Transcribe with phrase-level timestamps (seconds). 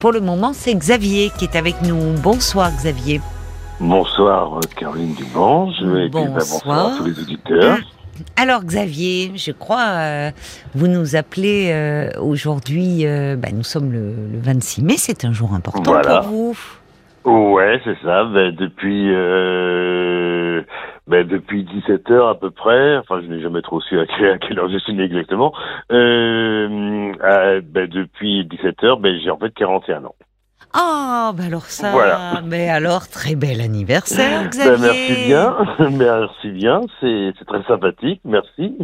[0.00, 2.14] Pour le moment, c'est Xavier qui est avec nous.
[2.22, 3.20] Bonsoir Xavier.
[3.80, 5.26] Bonsoir euh, Caroline et puis,
[6.08, 7.76] bah, bonsoir à tous les auditeurs.
[8.34, 10.30] Alors Xavier, je crois, euh,
[10.74, 13.04] vous nous appelez euh, aujourd'hui,
[13.36, 16.56] bah, nous sommes le, 26 mai, c'est un jour important pour vous.
[17.26, 18.24] Ouais, c'est ça.
[18.24, 19.10] Ben, depuis
[21.10, 22.96] ben, depuis 17 heures à peu près.
[22.98, 25.52] Enfin, je n'ai jamais trop su à quelle, heure je suis né exactement.
[25.90, 30.14] ben, depuis 17 heures, ben, j'ai en fait 41 ans.
[30.72, 32.42] Ah, ben alors ça, voilà.
[32.44, 34.86] mais alors très bel anniversaire, ben, Xavier.
[34.86, 35.56] merci bien,
[35.90, 38.78] merci bien, c'est très sympathique, merci.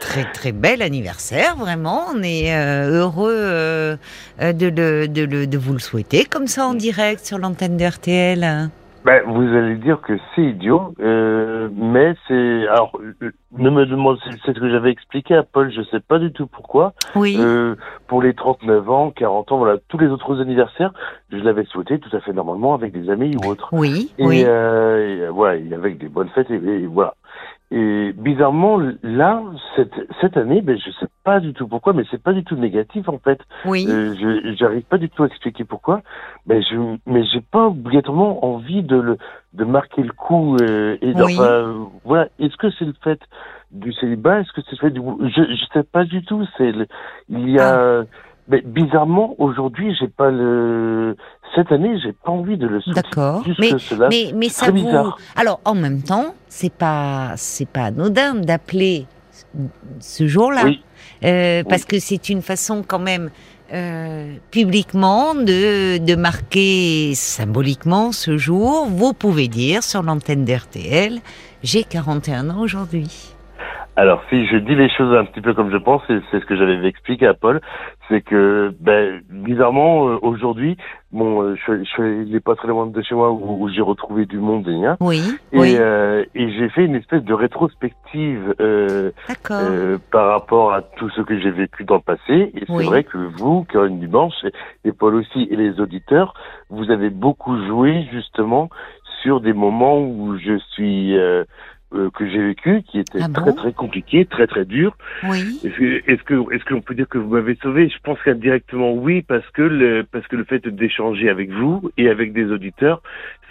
[0.00, 2.06] Très très bel anniversaire, vraiment.
[2.12, 3.96] On est euh, heureux euh,
[4.40, 8.68] de, de, de, de, vous le souhaiter comme ça en direct sur l'antenne de RTL.
[9.08, 14.18] Ben, vous allez dire que c'est idiot, euh, mais c'est alors euh, ne me demande
[14.22, 16.92] c'est ce que j'avais expliqué à Paul, je sais pas du tout pourquoi.
[17.14, 17.34] Oui.
[17.40, 17.74] Euh,
[18.06, 20.92] pour les 39 ans, 40 ans, voilà, tous les autres anniversaires,
[21.32, 23.70] je l'avais souhaité tout à fait normalement avec des amis ou autres.
[23.72, 24.12] Oui.
[24.18, 24.44] Et, oui.
[24.46, 27.14] Euh, voilà, avec des bonnes fêtes et, et voilà.
[27.70, 29.42] Et bizarrement, là,
[29.76, 32.56] cette, cette année, ben, je sais pas du tout pourquoi, mais c'est pas du tout
[32.56, 33.38] négatif en fait.
[33.66, 33.84] Oui.
[33.86, 36.00] Euh, je j'arrive pas du tout à expliquer pourquoi,
[36.46, 39.18] mais je mais j'ai pas obligatoirement envie de le
[39.52, 40.56] de marquer le coup.
[40.62, 41.36] Euh, et Oui.
[41.38, 42.28] enfin, voilà.
[42.38, 43.20] Est-ce que c'est le fait
[43.70, 44.40] du célibat?
[44.40, 46.46] Est-ce que c'est le fait du je je sais pas du tout.
[46.56, 46.86] C'est le-
[47.28, 48.04] il y a Ah.
[48.48, 51.16] Mais bizarrement aujourd'hui, j'ai pas le
[51.54, 53.02] cette année, j'ai pas envie de le soutenir.
[53.02, 53.44] D'accord.
[53.58, 53.70] Mais,
[54.10, 54.72] mais, mais ça vous.
[54.72, 55.18] bizarre.
[55.36, 59.06] Alors, en même temps, c'est pas, c'est pas anodin d'appeler
[60.00, 60.62] ce jour-là.
[60.64, 60.82] Oui.
[61.24, 63.30] Euh, parce que c'est une façon quand même
[63.72, 68.86] euh, publiquement de, de marquer symboliquement ce jour.
[68.88, 71.18] Vous pouvez dire sur l'antenne d'RTL,
[71.62, 73.27] j'ai 41 ans aujourd'hui.
[73.98, 76.54] Alors, si je dis les choses un petit peu comme je pense, c'est ce que
[76.54, 77.60] j'avais expliqué à Paul,
[78.08, 80.76] c'est que, ben, bizarrement, euh, aujourd'hui,
[81.10, 83.80] bon, euh, je, je il n'est pas très loin de chez moi où, où j'ai
[83.80, 87.34] retrouvé du monde et rien, Oui, et, oui, euh, et j'ai fait une espèce de
[87.34, 89.10] rétrospective euh,
[89.50, 92.52] euh, par rapport à tout ce que j'ai vécu dans le passé.
[92.54, 92.84] Et c'est Oui.
[92.84, 94.52] vrai que vous, Caroline Dubanche, et,
[94.90, 96.34] et Paul aussi, et les auditeurs,
[96.70, 98.68] vous avez beaucoup joué justement
[99.22, 101.42] sur des moments où je suis euh,
[101.94, 104.94] euh, que j'ai vécu, qui étaient Ah très bon très compliqués, très très durs.
[105.24, 107.88] oui, Est-ce que est-ce que qu'on peut dire que vous m'avez sauvé?
[107.88, 112.10] Je pense qu'indirectement oui, parce que le parce que le fait d'échanger avec vous et
[112.10, 113.00] avec des auditeurs,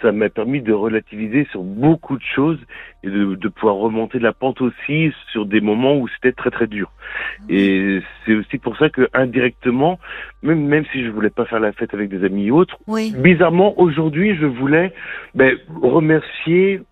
[0.02, 2.60] ça m'a permis de relativiser sur beaucoup de choses
[3.02, 6.68] et de, de pouvoir remonter la pente aussi sur des moments où c'était très très
[6.68, 6.92] dur.
[7.48, 9.98] Et c'est aussi pour ça que indirectement,
[10.42, 13.12] même même si je voulais pas faire la fête avec des amis ou autres, oui.
[13.18, 14.92] bizarrement aujourd'hui je voulais
[15.34, 16.82] ben, remercier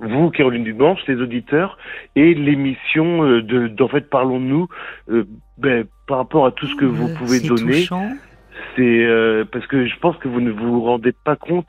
[0.00, 1.78] vous, Caroline Dubanche, les auditeurs,
[2.16, 4.68] et l'émission euh, de d'en fait parlons-nous
[5.10, 5.24] euh,
[5.58, 7.72] ben, par rapport à tout ce que vous Euh, pouvez c'est donner.
[7.80, 8.08] touchant.
[8.74, 11.68] C'est euh, parce que je pense que vous ne vous rendez pas compte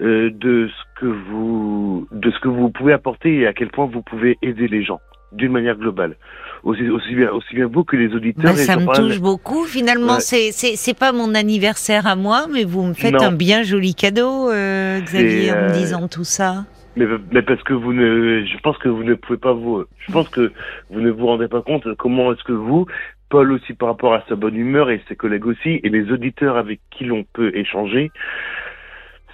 [0.00, 3.86] euh, de ce que vous de ce que vous pouvez apporter et à quel point
[3.86, 5.00] vous pouvez aider les gens
[5.32, 6.16] d'une manière globale.
[6.64, 8.44] Aussi, aussi bien aussi bien vous que les auditeurs.
[8.44, 9.64] Bah, ça me touche beaucoup.
[9.64, 10.20] Finalement, Ouais.
[10.20, 13.22] c'est c'est c'est pas mon anniversaire à moi, mais vous me faites Non.
[13.28, 16.64] un bien joli cadeau, euh, Xavier, en me euh, disant tout ça.
[16.96, 20.12] Mais, mais parce que vous ne, je pense que vous ne pouvez pas vous, je
[20.12, 20.50] pense que
[20.90, 22.86] vous ne vous rendez pas compte comment est-ce que vous,
[23.28, 26.56] Paul aussi par rapport à sa bonne humeur et ses collègues aussi, et les auditeurs
[26.56, 28.10] avec qui l'on peut échanger,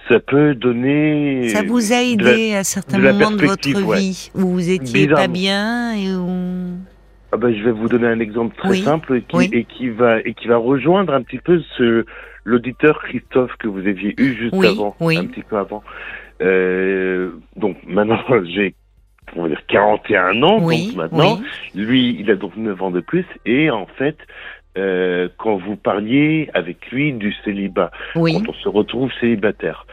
[0.09, 1.47] ça peut donner.
[1.47, 3.97] Ça vous a la- aidé à certains de moments de votre ouais.
[3.97, 6.27] vie où vous étiez pas bien et où...
[7.31, 9.49] Ah ben, je vais vous donner un exemple très Oui, simple qui, oui.
[9.53, 12.05] et qui va et qui va rejoindre un petit peu ce
[12.43, 15.81] l'auditeur Christophe que vous aviez eu juste Oui, avant, un petit peu avant.
[16.43, 18.75] Euh, donc maintenant j'ai
[19.35, 21.81] on va dire 41 ans Oui, donc maintenant oui.
[21.81, 24.17] lui il a donc 9 ans de plus et en fait
[24.77, 29.85] euh, quand vous parliez avec lui du célibat Oui, quand on se retrouve célibataire.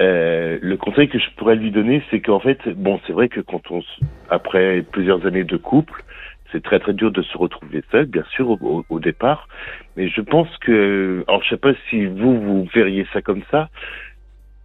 [0.00, 3.40] Euh, le conseil que je pourrais lui donner, c'est qu'en fait, bon, c'est vrai que
[3.40, 3.82] quand on,
[4.30, 6.04] après plusieurs années de couple,
[6.52, 9.48] c'est très très dur de se retrouver seul, bien sûr, au, au- au départ.
[9.96, 13.70] Mais je pense que, alors je sais pas si vous vous verriez ça comme ça.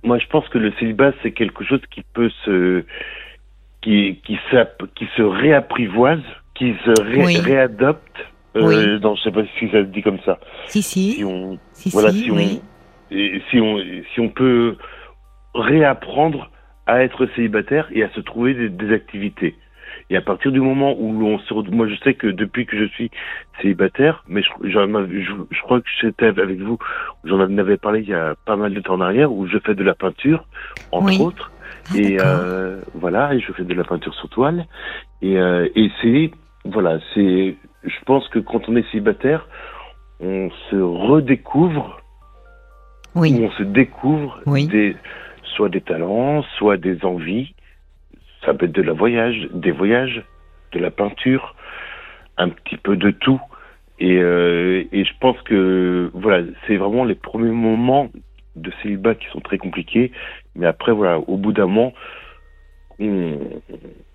[0.04, 2.84] Moi, je pense que le célibat, c'est quelque chose qui peut se,
[3.82, 4.38] qui qui,
[4.96, 6.22] qui se réapprivoise,
[6.56, 7.38] qui se ré- Oui.
[7.38, 8.18] réadopte.
[8.56, 10.40] Euh, non, je sais pas si ça se dit comme ça.
[10.68, 12.62] si, si, Si on, si, voilà, si, si on, oui.
[13.12, 13.80] et si on,
[14.14, 14.78] si on peut
[15.56, 16.52] réapprendre
[16.86, 19.56] à être célibataire et à se trouver des, des activités.
[20.10, 22.86] Et à partir du moment où l'on se, moi je sais que depuis que je
[22.86, 23.10] suis
[23.62, 26.78] célibataire, mais je, je, je crois que j'étais avec vous,
[27.24, 29.76] j'en avais parlé il y a pas mal de temps en arrière, où je fais
[29.76, 30.46] de la peinture,
[30.92, 31.20] entre Oui.
[31.20, 31.52] autres.
[31.90, 34.66] Ah, et euh, voilà, et je fais de la peinture sur toile.
[35.22, 36.32] Et, euh, et c'est,
[36.66, 39.48] voilà, c'est, je pense que quand on est célibataire,
[40.20, 42.00] on se redécouvre
[43.16, 44.96] où on se découvre des,
[45.56, 47.54] soit des talents, soit des envies.
[48.46, 50.24] Ça peut être de la voyage, des voyages,
[50.72, 51.56] de la peinture,
[52.38, 53.42] un petit peu de tout.
[54.00, 58.10] Et, euh, et je pense que voilà, c'est vraiment les premiers moments
[58.56, 60.12] de célibat qui sont très compliqués.
[60.56, 61.94] Mais après, voilà, au bout d'un moment,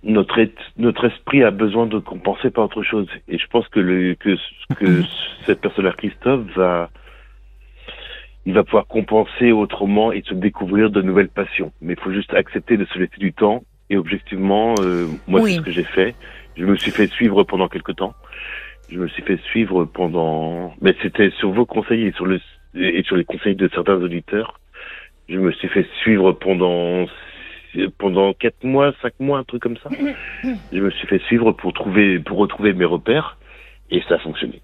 [0.02, 0.46] notre,
[0.76, 3.08] notre esprit a besoin de compenser par autre chose.
[3.28, 4.36] Et je pense que, le, que,
[4.76, 5.02] que
[5.44, 6.90] cette personne-là, Christophe, va,
[8.46, 11.72] il va pouvoir compenser autrement et se découvrir de nouvelles passions.
[11.80, 13.62] Mais il faut juste accepter de se laisser du temps.
[13.90, 16.14] Et objectivement, euh, moi, c'est ce que j'ai fait.
[16.56, 18.14] Je me suis fait suivre pendant quelque temps.
[18.90, 22.40] Je me suis fait suivre pendant, mais c'était sur vos conseils et sur le
[22.74, 24.60] et sur les conseils de certains auditeurs.
[25.28, 27.06] Je me suis fait suivre pendant
[27.98, 29.90] pendant quatre mois, cinq mois, un truc comme ça.
[30.72, 33.36] Je me suis fait suivre pour trouver, pour retrouver mes repères,
[33.90, 34.62] et ça a fonctionné.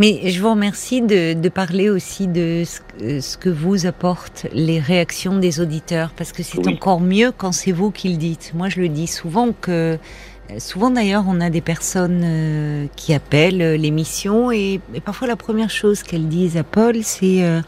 [0.00, 4.80] Mais je vous remercie de, de parler aussi de ce, ce, que vous apportent les
[4.80, 8.52] réactions des auditeurs, parce que c'est encore mieux quand c'est vous qui le dites.
[8.54, 9.98] Moi, je le dis souvent que
[10.58, 15.36] Souvent d'ailleurs, on a des personnes euh, qui appellent euh, l'émission et, et, parfois la
[15.36, 17.60] première chose qu'elles disent à Paul, c'est euh,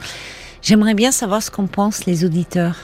[0.63, 2.77] j'aimerais bien savoir ce qu'en pensent les auditeurs.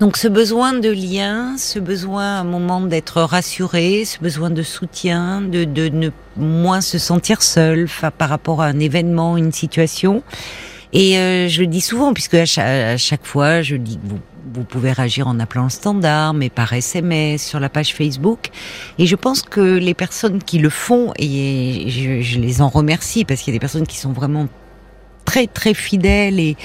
[0.00, 4.62] Donc ce besoin de lien, ce besoin à un moment d'être rassuré, ce besoin de
[4.62, 7.88] soutien, de, de ne moins se sentir seul
[8.18, 10.22] par rapport à un événement, une situation.
[10.92, 14.18] Et euh, je le dis souvent, puisque à chaque, fois, je dis que vous,
[14.52, 18.50] vous pouvez réagir en appelant le standard, mais par SMS, sur la page Facebook.
[18.98, 23.24] Et je pense que les personnes qui le font, et je, je les en remercie,
[23.24, 24.48] parce qu'il y a des personnes qui sont vraiment
[25.24, 26.56] très très fidèle et,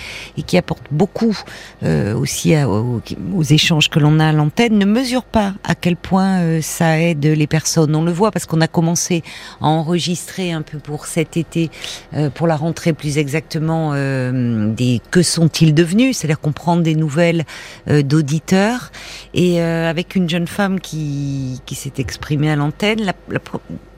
[0.46, 1.38] qui apporte beaucoup
[1.84, 3.02] euh, aussi aux,
[3.44, 7.26] échanges que l'on a à l'antenne ne mesure pas à quel point euh, ça aide
[7.26, 7.96] les personnes.
[7.96, 9.24] On le voit parce qu'on a commencé
[9.62, 11.70] à enregistrer un peu pour cet été,
[12.14, 17.46] euh, pour la rentrée plus exactement, des que sont-ils devenus, c'est-à-dire qu'on prend des nouvelles
[17.88, 18.92] d'auditeurs
[19.34, 23.40] et avec une jeune femme qui, s'est exprimée à l'antenne, la, la,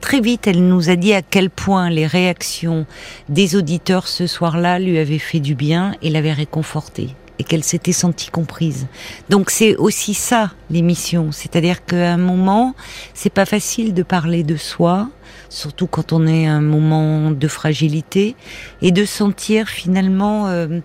[0.00, 2.86] très vite, elle nous a dit à quel point les réactions
[3.28, 7.92] des auditeurs ce soir-là lui avaient fait du bien et l'avaient réconfortée et qu'elle s'était
[7.92, 8.86] sentie comprise.
[9.28, 12.74] Donc c'est aussi ça l'émission, c'est-à-dire qu'à un moment,
[13.14, 15.08] c'est pas facile de parler de soi,
[15.48, 18.34] surtout quand on est à un moment de fragilité
[18.82, 20.80] et de sentir finalement euh,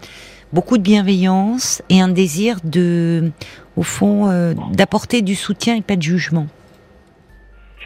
[0.53, 3.31] beaucoup de bienveillance et un désir de
[3.75, 6.47] au fond euh, d'apporter du soutien et pas de jugement.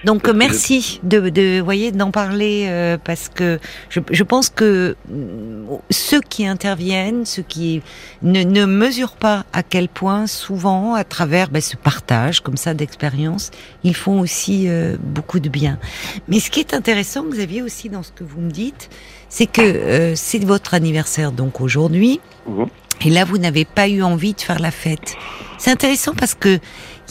[0.06, 3.60] Donc merci de, de voyez d'en parler euh, parce que
[3.90, 7.82] je, je, pense que mm, ceux qui interviennent, ceux qui
[8.22, 12.74] ne, ne mesurent pas à quel point souvent à travers ben, ce partage comme ça
[12.74, 13.52] d'expérience,
[13.84, 15.80] ils font aussi euh, beaucoup de bien.
[16.28, 18.90] Mais ce qui est intéressant, Xavier aussi dans ce que vous me dites,
[19.28, 22.22] c'est que euh, c'est votre anniversaire donc aujourd'hui.
[22.48, 22.66] Mmh.
[23.06, 25.16] Et là, vous n'avez pas eu envie de faire la fête.
[25.58, 26.60] C'est intéressant parce que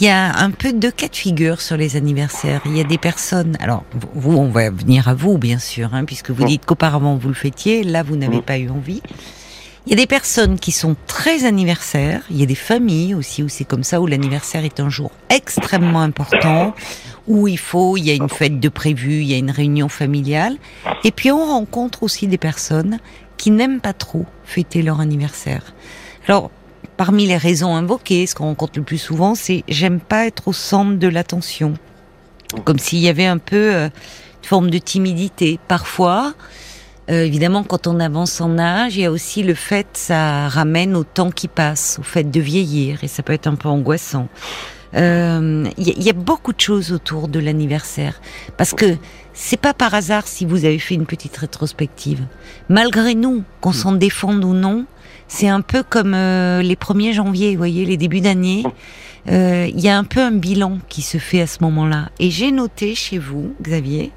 [0.01, 2.61] il y a un peu de cas de figure sur les anniversaires.
[2.67, 3.57] Il y a des personnes.
[3.61, 3.83] Alors,
[4.15, 7.35] vous, on va venir à vous, bien sûr, hein, puisque vous dites qu'auparavant vous le
[7.35, 7.83] fêtiez.
[7.83, 9.03] Là, vous n'avez pas eu envie.
[9.87, 12.23] Il y a des personnes qui sont très anniversaires.
[12.31, 15.11] Il y a des familles aussi où c'est comme ça, où l'anniversaire est un jour
[15.31, 16.75] extrêmement important,
[17.27, 19.89] où il faut, il y a une fête de prévu, il y a une réunion
[19.89, 20.59] familiale.
[21.05, 22.99] Et puis on rencontre aussi des personnes
[23.37, 25.63] qui n'aiment pas trop fêter leur anniversaire.
[26.27, 26.51] Alors,
[26.99, 30.53] parmi les raisons invoquées, ce qu'on rencontre le plus souvent, c'est j'aime pas être au
[30.53, 31.75] centre de l'attention.
[32.65, 35.59] Comme s'il y avait un peu euh, une forme de timidité.
[35.69, 36.35] Parfois,
[37.11, 40.97] euh, évidemment, quand on avance en âge, il y a aussi le fait, ça ramène
[40.97, 44.29] au temps qui passe, au fait de vieillir, et ça peut être un peu angoissant.
[44.95, 48.21] Euh, il y, y, a beaucoup de choses autour de l'anniversaire,
[48.57, 48.97] parce que
[49.35, 52.23] c'est pas par hasard si vous avez fait une petite rétrospective.
[52.71, 54.87] Malgré nous, qu'on s'en défende ou non,
[55.29, 58.65] c'est un peu comme euh, les 1er janvier, vous voyez, les débuts d'année.
[59.29, 62.09] Euh, il y a un peu un bilan qui se fait à ce moment-là.
[62.19, 64.11] Et j'ai noté chez vous, Xavier,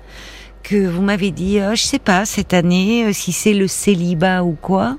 [0.63, 4.43] que vous m'avez dit, oh, je sais pas, cette année, euh, si c'est le célibat
[4.43, 4.95] ou quoi.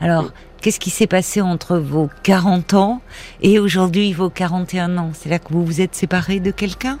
[0.00, 0.30] Alors,
[0.62, 3.00] qu'est-ce qui s'est passé entre vos 40 ans
[3.42, 5.10] et aujourd'hui vos 41 ans?
[5.12, 6.98] C'est là que vous vous êtes séparé de quelqu'un?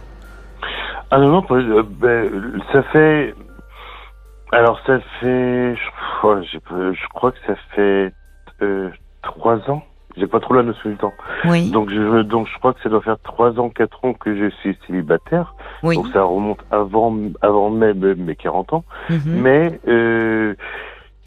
[1.12, 1.44] Ah non, non,
[2.00, 2.28] ben,
[2.72, 3.34] ça fait...
[4.50, 5.76] Alors ça fait...
[5.76, 8.12] je crois que ça fait
[8.62, 8.90] euh,
[9.22, 9.82] trois ans.
[10.16, 11.12] J'ai pas trop la notion du temps.
[11.44, 11.70] Oui.
[11.70, 14.50] Donc je donc je crois que ça doit faire trois ans, quatre ans que je
[14.56, 15.54] suis célibataire.
[15.82, 15.94] Oui.
[15.94, 18.84] Donc ça remonte avant avant même mes 40 ans.
[19.10, 19.20] Mhm.
[19.26, 20.54] Mais euh,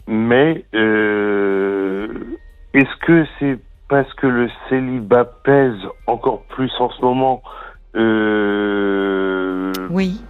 [0.06, 2.08] mais euh,
[2.74, 3.58] est-ce que c'est
[3.88, 7.42] parce que le célibat pèse encore plus en ce moment
[7.94, 10.20] euh, Oui.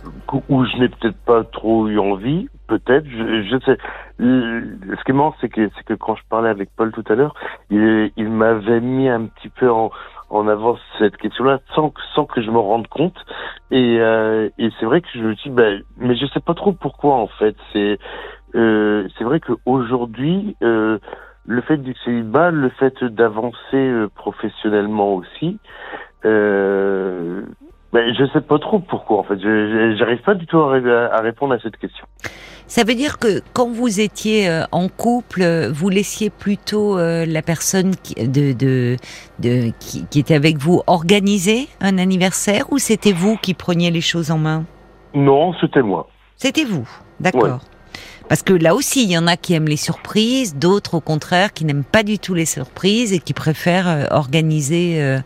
[0.49, 3.79] Où je n'ai peut-être pas trop eu envie peut-être, je, je, sais.
[4.19, 7.15] Ce qui est marrant, c'est que, c'est que quand je parlais avec Paul tout à
[7.15, 7.35] l'heure,
[7.71, 9.91] il, il m'avait mis un petit peu en,
[10.31, 13.17] en avant cette question-là sans, sans que je me rende compte.
[13.71, 16.73] Et, euh, et c'est vrai que je me dis, ben, mais je sais pas trop
[16.73, 17.57] pourquoi en fait.
[17.73, 17.99] C'est
[18.55, 20.99] euh, c'est vrai qu'aujourd'hui, euh,
[21.47, 25.59] le fait du célibat, le fait d'avancer euh, professionnellement aussi,
[26.25, 27.43] euh,
[27.93, 29.39] ben, je sais pas trop pourquoi en fait.
[29.39, 32.07] Je J'arrive pas du tout à, répondre à cette question.
[32.67, 37.43] Ça veut dire que quand vous étiez euh, en couple, vous laissiez plutôt euh, la
[37.43, 38.97] personne qui, de, de,
[39.41, 44.01] de qui, qui, était avec vous organiser un anniversaire ou c'était vous qui preniez les
[44.01, 44.65] choses en main?
[45.15, 46.09] Non, c'était moi.
[46.37, 46.89] C'était vous,
[47.21, 47.45] d'accord.
[47.45, 47.73] Ouais.
[48.29, 51.53] Parce que là aussi, il y en a qui aiment les surprises, d'autres au contraire
[51.53, 55.21] qui n'aiment pas du tout les surprises et qui préfèrent euh, organiser euh,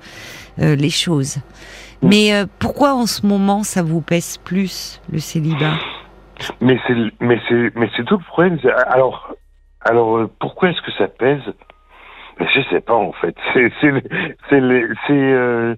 [0.58, 1.36] euh, les choses.
[1.36, 2.08] Mmh.
[2.08, 5.74] Mais euh, pourquoi en ce moment ça vous pèse plus le célibat?
[6.60, 8.58] Mais c'est mais c'est mais c'est tout le problème.
[8.88, 9.34] Alors
[9.82, 11.42] alors pourquoi est-ce que ça pèse?
[12.38, 13.34] Je sais pas en fait.
[13.54, 13.92] C'est c'est
[14.50, 14.60] c'est
[15.06, 15.76] c'est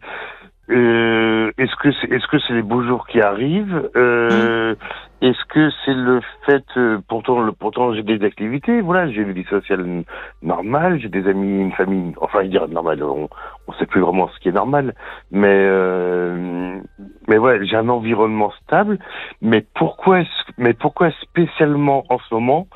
[0.70, 4.74] euh, est-ce que c'est est-ce que c'est les beaux jours qui arrivent euh.
[5.20, 9.32] Est-ce que c'est le fait euh, pourtant le pourtant j'ai des activités voilà j'ai une
[9.32, 10.04] vie sociale
[10.42, 13.28] normale j'ai des amis une famille enfin je dirais normal on
[13.66, 14.94] on sait plus vraiment ce qui est normal
[15.32, 16.78] mais euh,
[17.26, 18.98] mais ouais j'ai un environnement stable
[19.42, 20.22] mais pourquoi
[20.56, 22.68] mais pourquoi spécialement en ce moment?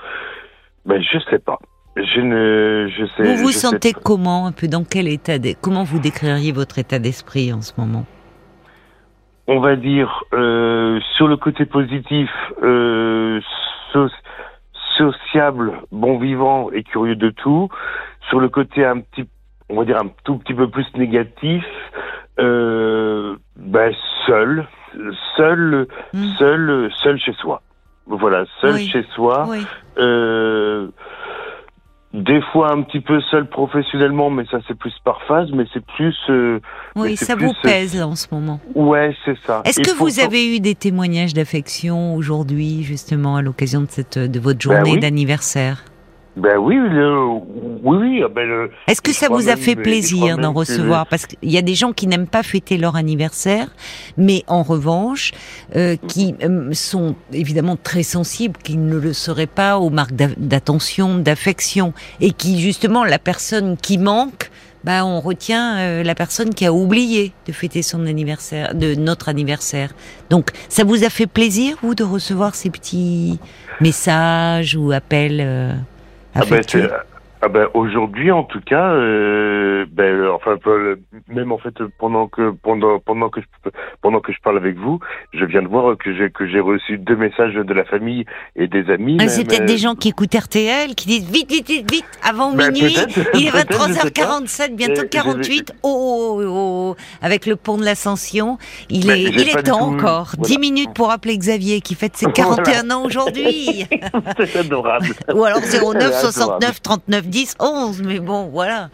[0.84, 1.60] Ben je sais pas
[1.96, 3.22] je ne, je sais.
[3.22, 6.98] Vous vous sentez comment, un peu dans quel état de, Comment vous décririez votre état
[6.98, 8.06] d'esprit en ce moment?
[9.46, 12.30] On va dire euh, sur le côté positif,
[12.62, 13.40] euh,
[13.92, 14.08] so
[14.96, 17.68] sociable, bon vivant et curieux de tout.
[18.28, 19.28] Sur le côté un petit,
[19.68, 21.64] on va dire un tout petit peu plus négatif,
[22.38, 23.92] euh, ben
[24.26, 24.66] seul,
[25.36, 26.24] seul, mmh.
[26.38, 27.62] seul, seul chez soi.
[28.06, 28.88] Voilà, seul oui.
[28.88, 29.46] chez soi.
[29.48, 29.66] Oui.
[29.98, 30.88] Euh,
[32.12, 35.84] des fois un petit peu seul professionnellement, mais ça c'est plus par phase, mais c'est
[35.84, 36.16] plus.
[36.28, 36.60] Euh,
[36.94, 38.60] oui, ça plus, vous pèse là en ce moment.
[38.74, 39.62] Ouais, c'est ça.
[39.64, 44.40] Est-ce que vous avez eu des témoignages d'affection aujourd'hui, justement, à l'occasion de cette de
[44.40, 45.00] votre journée ben oui.
[45.00, 45.84] d'anniversaire?
[46.36, 47.26] Ben oui, le,
[47.82, 48.24] oui, oui.
[48.34, 51.62] Ben le, Est-ce que ça vous a fait plaisir d'en recevoir Parce qu'il y a
[51.62, 53.68] des gens qui n'aiment pas fêter leur anniversaire,
[54.16, 55.32] mais en revanche,
[55.76, 61.18] euh, qui euh, sont évidemment très sensibles, qui ne le seraient pas aux marques d'attention,
[61.18, 64.50] d'affection, et qui justement, la personne qui manque,
[64.84, 69.28] bah, on retient euh, la personne qui a oublié de fêter son anniversaire, de notre
[69.28, 69.94] anniversaire.
[70.30, 73.38] Donc, ça vous a fait plaisir, vous, de recevoir ces petits
[73.80, 75.72] messages ou appels euh,
[76.34, 77.11] affectueux ah ben,
[77.42, 80.56] ah ben aujourd'hui en tout cas euh, ben enfin
[81.28, 83.70] même en fait pendant que pendant pendant que je,
[84.00, 85.00] pendant que je parle avec vous
[85.32, 88.68] je viens de voir que j'ai que j'ai reçu deux messages de la famille et
[88.68, 91.90] des amis ah, c'est peut-être des gens qui écoutent RTL qui disent vite vite vite
[91.90, 92.96] vite avant ben minuit.
[93.34, 98.58] il est 23h47 bientôt 48 oh, oh, oh, avec le pont de l'Ascension
[98.88, 99.94] il ben, est il est temps tout...
[99.94, 100.32] encore.
[100.36, 100.48] Voilà.
[100.48, 102.96] 10 minutes pour appeler Xavier qui fête ses 41 voilà.
[102.96, 103.86] ans aujourd'hui.
[104.36, 105.08] C'est adorable.
[105.34, 108.90] Ou alors 09 69 39 10, 11, mais bon, voilà.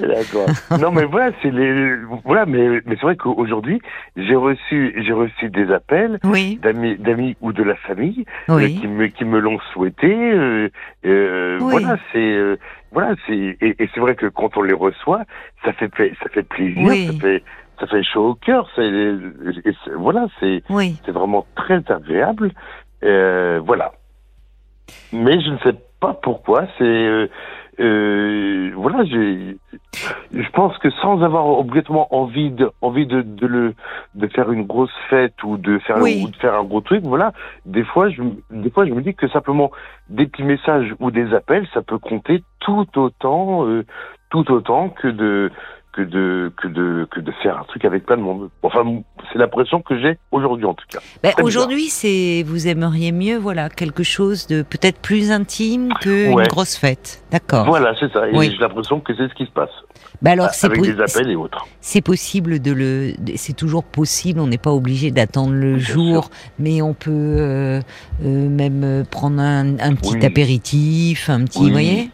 [0.00, 0.48] D'accord.
[0.80, 3.80] non, mais voilà, c'est les, voilà, mais, mais c'est vrai qu'aujourd'hui,
[4.16, 6.58] j'ai reçu, j'ai reçu des appels oui.
[6.60, 8.64] d'amis, d'amis ou de la famille oui.
[8.64, 10.12] euh, qui me, qui me l'ont souhaité.
[10.12, 10.68] Euh,
[11.06, 11.70] euh, oui.
[11.70, 12.58] Voilà, c'est,
[12.90, 15.22] voilà, c'est, et, et c'est vrai que quand on les reçoit,
[15.64, 17.44] ça fait, ça fait plaisir, ça fait,
[17.78, 18.68] ça fait chaud au cœur.
[18.74, 19.14] C'est,
[19.96, 20.64] voilà, c'est,
[21.04, 22.50] c'est vraiment très agréable.
[23.00, 23.92] Voilà.
[25.12, 26.66] Mais je ne sais pas pourquoi.
[26.78, 27.28] C'est euh,
[27.78, 29.58] euh, voilà, j'ai,
[30.32, 33.74] je pense que sans avoir obligatoirement envie de, envie de, de le,
[34.14, 36.22] de faire une grosse fête ou de faire, oui.
[36.24, 37.32] ou de faire un gros truc, voilà,
[37.66, 39.70] des fois, je, des fois, je me dis que simplement
[40.08, 43.84] des petits messages ou des appels, ça peut compter tout autant, euh,
[44.30, 45.50] tout autant que de,
[45.96, 48.50] que de que de que de faire un truc avec plein de monde.
[48.62, 48.84] Enfin,
[49.32, 50.98] c'est l'impression que j'ai aujourd'hui en tout cas.
[51.22, 56.42] Ben, aujourd'hui, c'est vous aimeriez mieux voilà quelque chose de peut-être plus intime que ouais.
[56.42, 57.22] une grosse fête.
[57.30, 57.64] D'accord.
[57.66, 58.28] Voilà, c'est ça.
[58.28, 58.50] Et oui.
[58.52, 59.70] j'ai l'impression que c'est ce qui se passe.
[60.22, 61.66] Ben alors, c'est avec des appels et autres.
[61.80, 64.40] C'est possible de le, c'est toujours possible.
[64.40, 66.30] On n'est pas obligé d'attendre le jour, sûr.
[66.58, 67.80] mais on peut euh,
[68.24, 70.26] euh, même prendre un, un petit oui.
[70.26, 71.66] apéritif, un petit, oui.
[71.66, 72.10] vous voyez?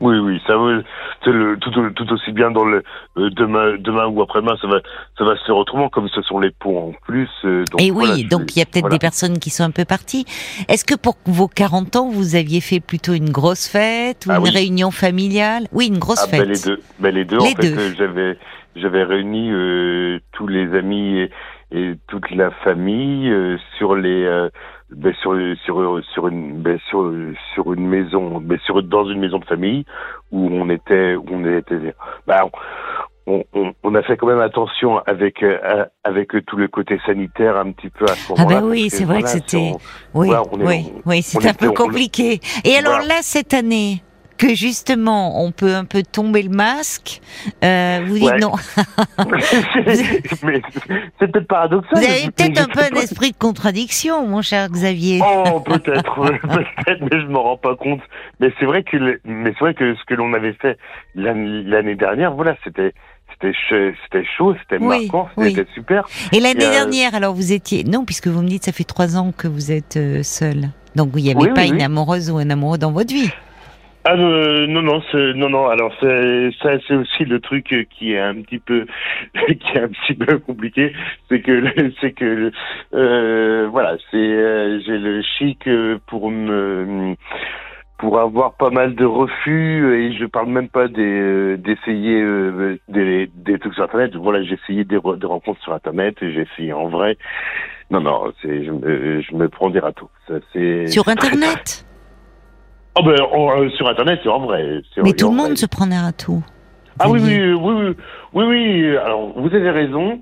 [0.00, 0.84] Oui, oui, ça veut,
[1.26, 2.84] le, tout, tout, aussi bien dans le
[3.16, 4.80] euh, demain, demain ou après-demain, ça va,
[5.16, 7.28] ça va se autrement, comme ce sont les ponts en plus.
[7.44, 8.94] Euh, donc, Et voilà, oui, donc il y a peut-être voilà.
[8.94, 10.24] des personnes qui sont un peu parties.
[10.68, 14.36] Est-ce que pour vos 40 ans, vous aviez fait plutôt une grosse fête ou ah,
[14.36, 14.50] une oui.
[14.50, 15.66] réunion familiale?
[15.72, 16.40] Oui, une grosse ah, fête.
[16.40, 17.38] Ben les deux, ben les deux.
[17.38, 18.38] Les en fait, j'avais,
[18.76, 21.30] j'avais réuni euh, tous les amis et,
[21.72, 24.48] et, toute la famille euh, sur les
[24.90, 27.12] ben, sur sur sur une ben, sur
[27.54, 29.84] sur une maison ben, sur dans une maison de famille
[30.32, 31.94] où on était où on était
[32.26, 32.48] ben,
[33.26, 37.58] on, on, on, a fait quand même attention avec euh, avec tout le côté sanitaire
[37.58, 38.56] un petit peu à ce moment-là.
[38.56, 39.72] Ah ben oui, c'est vrai que c'était
[40.14, 42.40] oui oui oui, c'est un peu compliqué.
[42.64, 44.02] Et alors là cette année?
[44.38, 47.20] Que justement on peut un peu tomber le masque.
[47.64, 48.52] Euh, vous dites non.
[50.44, 50.62] mais
[51.18, 51.98] c'est peut-être paradoxal.
[51.98, 55.20] Vous avez peut-être un peu un esprit de contradiction, mon cher Xavier.
[55.22, 56.14] Oh, peut-être,
[56.84, 58.00] peut-être, mais je m'en rends pas compte.
[58.40, 60.78] Mais c'est vrai que, mais c'est vrai que ce que l'on avait fait
[61.14, 62.94] l'année dernière, voilà, c'était
[63.32, 63.52] c'était
[64.04, 66.08] c'était chaud, c'était marquant, c'était super.
[66.32, 69.16] Et l'année euh, dernière, alors vous étiez non, puisque vous me dites ça fait trois
[69.16, 72.50] ans que vous êtes euh, seul, donc il n'y avait pas une amoureuse ou un
[72.50, 73.30] amoureux dans votre vie.
[74.04, 75.02] Ah euh, non non
[75.34, 78.86] non non alors ça c'est aussi le truc qui est un petit peu
[79.34, 80.92] qui est un petit peu compliqué.
[81.28, 81.64] C'est que
[82.00, 82.52] c'est que
[82.94, 85.68] euh, voilà c'est euh, j'ai le chic
[86.06, 87.16] pour me
[87.98, 92.22] pour avoir pas mal de refus et je parle même pas des d'essayer
[92.88, 94.14] des, des trucs sur internet.
[94.14, 97.18] Voilà j'ai essayé des, des rencontres sur internet j'ai essayé en vrai.
[97.90, 100.08] Non non c'est je, me, je me prends des râteaux.
[100.28, 101.84] Ça c'est sur internet?
[102.96, 104.80] Oh ben, euh, sur Internet, c'est en vrai.
[105.02, 106.42] Mais tout le monde se prenait à tout.
[106.98, 107.94] Ah oui, oui, oui,
[108.32, 110.20] oui, oui, Alors, vous avez raison.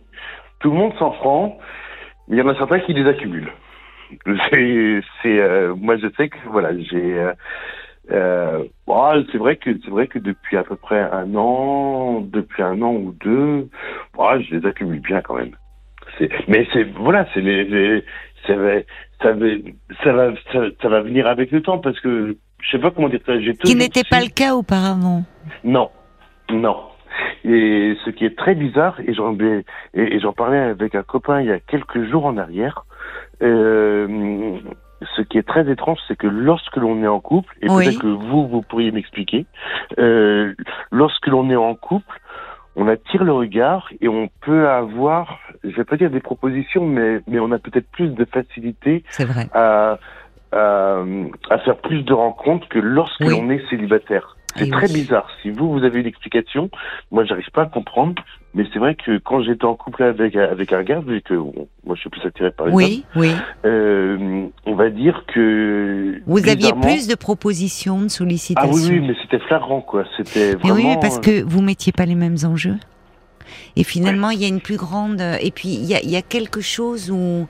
[0.60, 1.58] Tout le monde s'en prend.
[2.28, 3.52] Mais il y en a certains qui les accumulent.
[4.50, 7.18] C'est, c'est, euh, moi, je sais que voilà, j'ai.
[7.18, 7.32] Euh,
[8.12, 8.64] euh
[9.32, 12.92] c'est vrai que c'est vrai que depuis à peu près un an, depuis un an
[12.92, 13.68] ou deux,
[14.16, 15.56] je les accumule bien quand même.
[16.46, 18.04] Mais c'est voilà, c'est les, les
[18.46, 18.74] ça va,
[19.22, 19.46] ça va,
[20.04, 20.32] ça va,
[20.80, 23.38] ça va venir avec le temps parce que je sais pas comment dire ça.
[23.40, 25.24] J'ai Qui n'était pas le cas auparavant.
[25.64, 25.90] Non,
[26.50, 26.76] non.
[27.44, 29.36] Et ce qui est très bizarre, et j'en
[29.94, 32.84] et, j'en parlais avec un copain il y a quelques jours en arrière.
[33.42, 34.58] Euh,
[35.16, 38.06] ce qui est très étrange, c'est que lorsque l'on est en couple, et peut-être que
[38.06, 39.46] vous, vous pourriez m'expliquer,
[39.98, 40.54] euh,
[40.90, 42.20] lorsque l'on est en couple,
[42.76, 47.20] on attire le regard et on peut avoir, je vais pas dire des propositions, mais,
[47.26, 49.48] mais on a peut-être plus de facilité vrai.
[49.54, 49.98] à,
[50.56, 54.36] euh, à faire plus de rencontres que lorsque l'on est célibataire.
[54.56, 55.28] C'est très bizarre.
[55.42, 56.70] Si vous, vous avez une explication,
[57.10, 58.22] moi, j'arrive pas à comprendre.
[58.54, 61.94] Mais c'est vrai que quand j'étais en couple avec avec un gars, vu que moi,
[61.94, 63.32] je suis plus attiré par les oui, Oui,
[63.66, 68.70] euh, on va dire que vous aviez plus de propositions, de sollicitations.
[68.72, 70.04] Ah oui, oui, mais c'était flagrant, quoi.
[70.16, 70.74] C'était vraiment.
[70.74, 72.76] oui, parce que vous mettiez pas les mêmes enjeux.
[73.76, 75.20] Et finalement, il y a une plus grande.
[75.40, 77.46] Et puis, il y a, y a quelque chose où,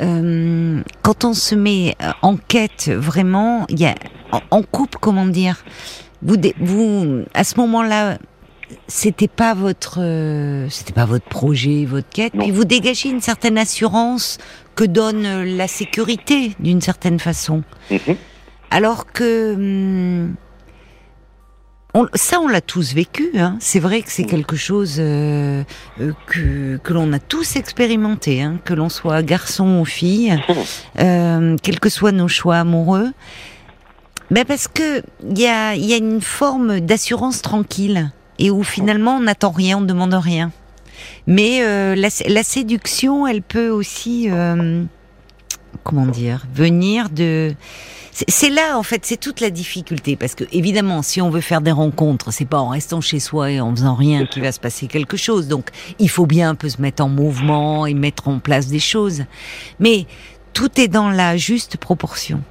[0.00, 3.94] euh, quand on se met en quête vraiment, il y a
[4.50, 5.64] en couple, comment dire,
[6.22, 8.18] vous, vous à ce moment-là,
[8.86, 9.98] c'était pas votre,
[10.70, 12.32] c'était pas votre projet, votre quête.
[12.38, 14.38] Puis vous dégagez une certaine assurance
[14.76, 17.62] que donne la sécurité, d'une certaine façon.
[17.90, 18.16] Mhm.
[18.70, 20.34] Alors que hum,
[22.14, 23.32] ça, on l'a tous vécu.
[23.36, 23.56] Hein.
[23.60, 25.64] C'est vrai que c'est quelque chose euh,
[26.00, 30.38] euh, que, que l'on a tous expérimenté, hein, que l'on soit garçon ou fille,
[30.98, 33.12] euh, quels que soient nos choix amoureux.
[34.30, 39.16] Ben parce que il y a, y a une forme d'assurance tranquille et où finalement
[39.16, 40.52] on n'attend rien, on ne demande rien.
[41.26, 41.60] Mais
[41.96, 44.28] la, la, séduction, elle peut aussi,
[45.82, 47.54] comment dire, venir de
[48.28, 50.16] c'est là, en fait, c'est toute la difficulté.
[50.16, 53.50] Parce que, évidemment, si on veut faire des rencontres, c'est pas en restant chez soi
[53.50, 55.48] et en faisant rien qu'il va se passer quelque chose.
[55.48, 58.80] Donc, il faut bien un peu se mettre en mouvement et mettre en place des
[58.80, 59.24] choses.
[59.78, 60.06] Mais
[60.52, 62.42] tout est dans la juste proportion.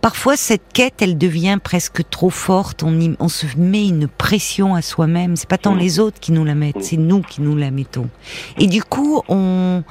[0.00, 2.82] Parfois, cette quête, elle devient presque trop forte.
[2.82, 5.36] On, on se met une pression à soi-même.
[5.36, 8.08] C'est pas tant les autres qui nous la mettent, c'est nous qui nous la mettons.
[8.58, 9.82] Et du coup, on,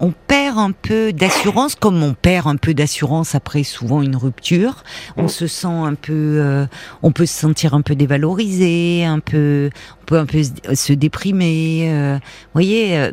[0.00, 4.84] on perd un peu d'assurance, comme on perd un peu d'assurance après souvent une rupture.
[5.16, 6.66] On se sent un peu, euh,
[7.02, 9.70] on peut se sentir un peu dévalorisé, un peu,
[10.02, 10.42] on peut un peu
[10.74, 11.88] se déprimer.
[11.90, 13.12] Euh, vous voyez, euh,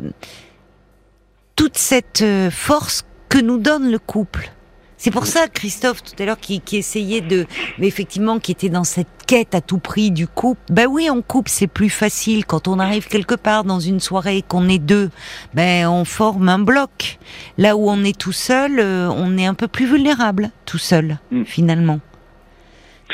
[1.56, 4.52] toute cette force que nous donne le couple.
[4.98, 7.46] C'est pour ça, Christophe, tout à l'heure, qui, qui, essayait de,
[7.78, 10.60] mais effectivement, qui était dans cette quête à tout prix du couple.
[10.70, 12.46] Ben oui, en couple, c'est plus facile.
[12.46, 15.10] Quand on arrive quelque part dans une soirée, qu'on est deux,
[15.52, 17.18] ben on forme un bloc.
[17.58, 21.18] Là où on est tout seul, euh, on est un peu plus vulnérable, tout seul,
[21.30, 21.44] mm.
[21.44, 22.00] finalement.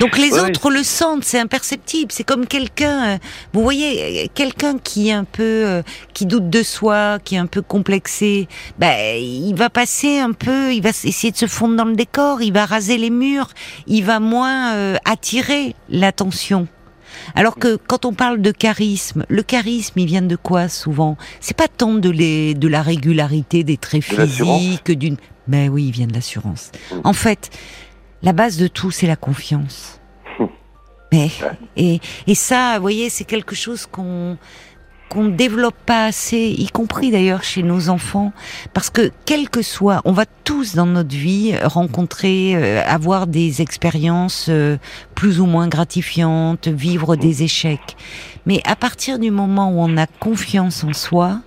[0.00, 2.12] Donc les autres le sentent, c'est imperceptible.
[2.12, 3.18] C'est comme quelqu'un, euh,
[3.52, 5.82] vous voyez, quelqu'un qui est un peu, euh,
[6.14, 8.48] qui doute de soi, qui est un peu complexé.
[8.78, 12.42] Ben, il va passer un peu, il va essayer de se fondre dans le décor,
[12.42, 13.48] il va raser les murs,
[13.86, 16.68] il va moins euh, attirer l'attention.
[17.34, 21.18] Alors que quand on parle de charisme, le charisme, il vient de quoi souvent?
[21.40, 25.92] C'est pas tant de, les, de la régularité des traits physiques, d'une Ben oui, il
[25.92, 26.72] vient de l'assurance.
[27.04, 27.50] En fait,
[28.22, 30.00] la base de tout, c'est la confiance.
[31.12, 31.30] Mais,
[31.76, 34.36] et, et ça, vous voyez, c'est quelque chose qu'on
[35.12, 38.32] qu'on ne développe pas assez, y compris d'ailleurs chez nos enfants,
[38.72, 43.60] parce que quel que soit, on va tous dans notre vie rencontrer, euh, avoir des
[43.60, 44.78] expériences euh,
[45.14, 47.96] plus ou moins gratifiantes, vivre des échecs.
[48.46, 51.40] Mais à partir du moment où on a confiance en soi,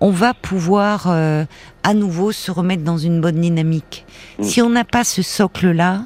[0.00, 1.44] on va pouvoir euh,
[1.82, 4.06] à nouveau se remettre dans une bonne dynamique.
[4.40, 6.04] Si on n'a pas ce socle-là,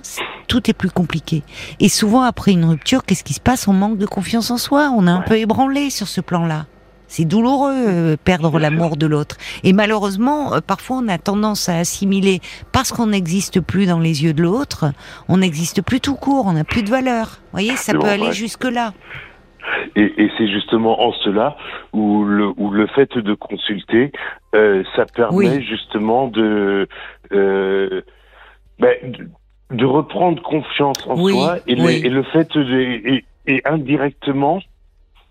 [0.48, 1.42] tout est plus compliqué.
[1.81, 3.68] Et souvent, après une rupture, qu'est-ce qui se passe?
[3.68, 4.92] On manque de confiance en soi.
[4.96, 6.66] On est un peu ébranlé sur ce plan-là.
[7.12, 9.37] C'est douloureux euh, perdre l'amour de l'autre.
[9.64, 12.40] Et malheureusement, euh, parfois on a tendance à assimiler
[12.72, 14.92] parce qu'on n'existe plus dans les yeux de l'autre,
[15.28, 17.26] on n'existe plus tout court, on n'a plus de valeur.
[17.26, 18.94] Vous voyez, ça peut aller jusque là.
[19.96, 21.57] Et, c'est justement en cela
[21.92, 24.12] où le, où le fait de consulter,
[24.55, 26.88] euh, ça permet justement de,
[27.31, 28.96] ben,
[29.70, 34.61] de, reprendre confiance en soi et, le, fait de, et indirectement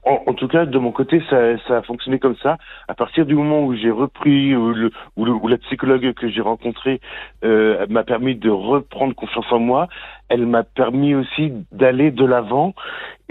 [0.03, 2.57] en, tout cas, de mon côté, ça, ça, a fonctionné comme ça.
[2.87, 6.99] À partir du moment où j'ai repris, où, le, où, la psychologue que j'ai rencontrée
[7.43, 9.87] euh, m'a permis de reprendre confiance en moi,
[10.29, 12.73] elle m'a permis aussi d'aller de l'avant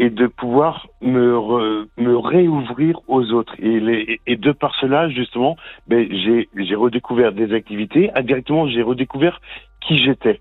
[0.00, 3.54] et de pouvoir me, me réouvrir aux autres.
[3.58, 8.10] Et, les, et de par cela, justement, ben, j'ai redécouvert des activités.
[8.14, 9.40] Indirectement, j'ai redécouvert
[9.80, 10.40] qui j'étais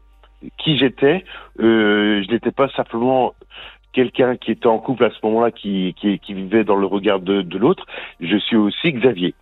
[0.58, 1.26] qui j'étais.
[1.60, 3.34] Euh, je n'étais pas simplement
[3.92, 7.20] quelqu'un qui était en couple à ce moment-là, qui, qui, qui, vivait dans le regard
[7.20, 7.86] de, de l'autre.
[8.22, 9.36] Je suis aussi Xavier.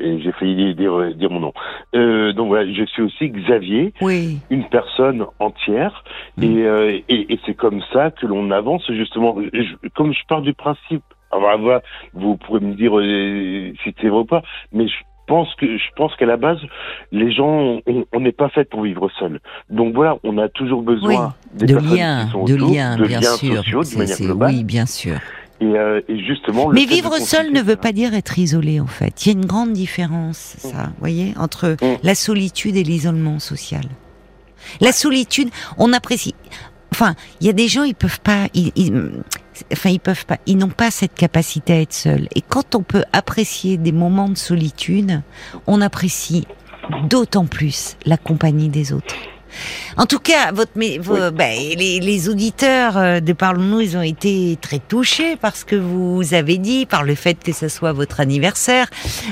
[0.00, 1.52] Et j'ai failli dire, dire mon nom.
[1.94, 4.38] Euh, donc voilà, je suis aussi Xavier, oui.
[4.50, 6.04] une personne entière,
[6.36, 6.42] mm.
[6.42, 9.36] et, euh, et, et c'est comme ça que l'on avance justement.
[9.94, 11.80] comme je pars du principe, alors,
[12.14, 14.94] vous pourrez me dire euh, si c'est vrai ou pas, mais je
[15.26, 16.58] pense que je pense qu'à la base,
[17.12, 19.40] les gens, on n'est pas fait pour vivre seul.
[19.68, 23.62] Donc voilà, on a toujours besoin de liens, de liens, bien sûr.
[24.48, 25.18] Oui, bien sûr.
[25.60, 26.68] Et, euh, et justement.
[26.68, 29.26] Mais vivre seul ne veut pas dire être isolé, en fait.
[29.26, 31.98] Il y a une grande différence, ça, vous voyez, entre mm.
[32.02, 33.84] la solitude et l'isolement social.
[34.80, 36.34] La solitude, on apprécie.
[36.92, 38.72] Enfin, il y a des gens, ils peuvent pas, ils,
[39.72, 42.28] enfin, ils peuvent pas, ils n'ont pas cette capacité à être seuls.
[42.34, 45.22] Et quand on peut apprécier des moments de solitude,
[45.66, 46.46] on apprécie
[47.08, 49.14] d'autant plus la compagnie des autres.
[49.96, 55.36] En tout cas, votre, ben, les, auditeurs euh, de Parlons-nous, ils ont été très touchés
[55.36, 58.88] par ce que vous avez dit, par le fait que ce soit votre anniversaire.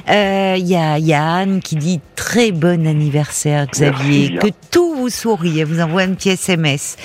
[0.08, 5.60] Euh, il y a Yann qui dit très bon anniversaire, Xavier, que tout vous sourit.
[5.60, 6.96] Elle vous envoie un petit SMS.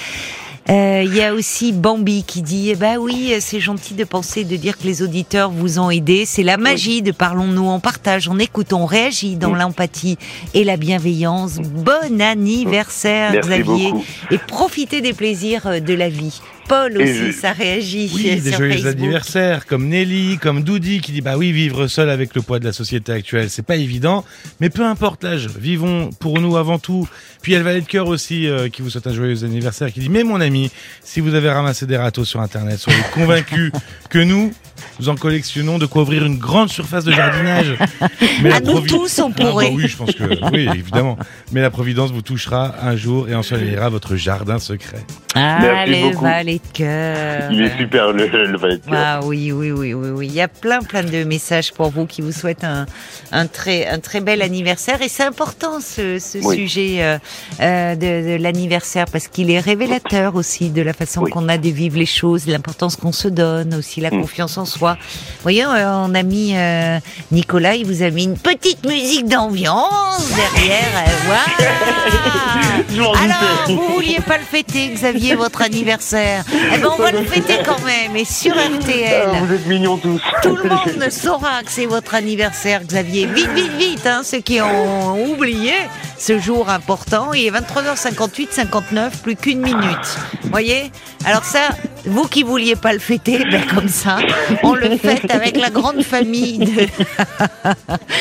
[0.69, 4.43] Euh, il y a aussi Bambi qui dit eh ben oui, c'est gentil de penser,
[4.43, 6.25] de dire que les auditeurs vous ont aidé.
[6.25, 10.17] C'est la magie de parlons-nous, on partage, on écoute, on réagit dans l'empathie
[10.53, 11.57] et la bienveillance.
[11.57, 13.93] Bon anniversaire, Xavier,
[14.29, 16.41] et profitez des plaisirs euh, de la vie.
[16.71, 18.09] Paul aussi, ça réagit.
[18.15, 22.33] Oui, des joyeux anniversaires, comme Nelly, comme Doudi, qui dit bah oui, vivre seul avec
[22.33, 24.23] le poids de la société actuelle, c'est pas évident,
[24.61, 27.09] mais peu importe l'âge, vivons pour nous avant tout.
[27.41, 29.43] Puis il y a le valet de cœur aussi, euh, qui vous souhaite un joyeux
[29.43, 30.71] anniversaire, qui dit mais mon ami,
[31.03, 33.73] si vous avez ramassé des râteaux sur Internet, soyez convaincus
[34.09, 34.53] que nous,
[34.99, 37.75] nous en collectionnons de quoi ouvrir une grande surface de jardinage.
[38.43, 39.67] Mais à nous tous, on pourrait.
[39.67, 41.17] Ah bah oui, je pense que oui, évidemment.
[41.51, 45.05] Mais la Providence vous touchera un jour et ensoleillera votre jardin secret.
[45.35, 47.51] Ah, les valets de cœur.
[47.51, 48.93] Il est super, le, le valet de cœur.
[48.95, 50.27] Ah oui, oui, oui, oui, oui.
[50.27, 52.85] Il y a plein, plein de messages pour vous qui vous souhaitent un,
[53.31, 55.01] un, très, un très bel anniversaire.
[55.01, 57.17] Et c'est important, ce, ce sujet euh,
[57.61, 61.69] euh, de, de l'anniversaire, parce qu'il est révélateur aussi de la façon qu'on a de
[61.69, 64.21] vivre les choses, l'importance qu'on se donne, aussi la mm.
[64.21, 64.80] confiance en soi.
[64.89, 66.99] Vous voyez, euh, on a mis, euh,
[67.31, 71.05] Nicolas, il vous a mis une petite musique d'ambiance derrière.
[71.25, 73.13] voilà.
[73.17, 76.43] Alors, vous vouliez pas le fêter, Xavier votre anniversaire?
[76.51, 78.15] Eh ben, on va le fêter quand même.
[78.15, 79.29] Et sur RTL.
[79.33, 80.21] Ah, vous êtes mignons tous.
[80.41, 83.25] Tout le monde saura que c'est votre anniversaire, Xavier.
[83.27, 85.73] Vite, vite, vite, hein, ceux qui ont oublié
[86.17, 87.33] ce jour important.
[87.33, 90.17] Il est 23h58, 59, plus qu'une minute.
[90.51, 90.91] Voyez?
[91.25, 91.69] Alors ça,
[92.05, 94.17] vous qui vouliez pas le fêter, ben comme ça,
[94.63, 96.65] on le fête avec la grande famille de,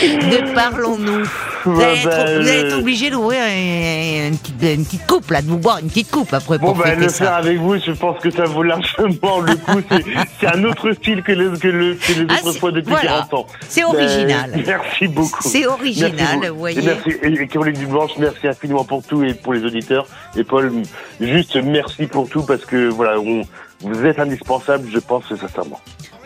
[0.03, 1.25] de Parlons-nous.
[1.65, 6.33] Vous, allez être, obligé d'ouvrir une, petite, coupe, là, de vous boire une petite coupe
[6.33, 9.55] après pour bon, ben, le faire avec vous, je pense que ça vaut largement le
[9.57, 9.81] coup.
[10.41, 13.27] C'est un autre style que les, que le, que les ah, autres fois depuis voilà.
[13.29, 13.47] 40 ans.
[13.69, 14.63] C'est original.
[14.67, 15.43] merci beaucoup.
[15.43, 16.83] C'est original, vous voyez.
[16.83, 17.11] merci.
[17.23, 20.07] Et Caroline Dublanche, merci infiniment pour tout et pour les auditeurs.
[20.37, 20.73] Et Paul,
[21.21, 23.43] juste merci pour tout parce que voilà, on,
[23.81, 25.81] vous êtes indispensable, je pense sincèrement.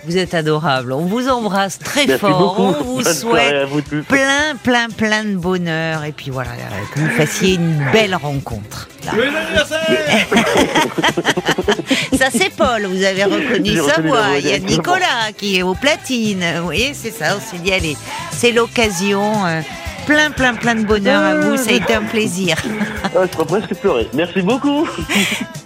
[0.06, 0.92] Vous êtes adorable.
[0.92, 2.38] On vous embrasse très Merci fort.
[2.38, 2.62] beaucoup.
[2.78, 4.02] On vous Bonne souhaite à vous tous.
[4.02, 6.04] plein, plein, plein de bonheur.
[6.04, 6.50] Et puis voilà,
[6.94, 8.86] que vous fassiez une belle rencontre.
[9.14, 10.26] Joyeux anniversaire
[12.18, 12.84] Ça, c'est Paul.
[12.84, 14.36] Vous avez reconnu sa voix.
[14.38, 14.58] Il y a.
[14.58, 16.44] Nicolas qui est aux platines.
[16.58, 17.36] Vous voyez, c'est ça.
[17.38, 17.96] On s'est dit, allez,
[18.30, 19.46] c'est l'occasion.
[19.46, 19.62] euh,
[20.06, 21.56] plein, plein, plein de bonheur à vous.
[21.56, 22.56] Ça a été un plaisir.
[23.04, 24.06] Ah, je pourrais presque pleurer.
[24.12, 24.86] Merci beaucoup.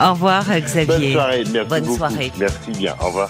[0.00, 1.12] Au revoir, euh, Bonne Xavier.
[1.12, 1.44] soirée.
[1.52, 1.96] Merci Bonne beaucoup.
[1.96, 2.32] soirée.
[2.38, 2.94] Merci bien.
[3.00, 3.26] Au revoir.